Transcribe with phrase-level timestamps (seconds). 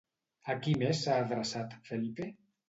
[0.53, 2.29] A qui més s'ha adreçat Felipe?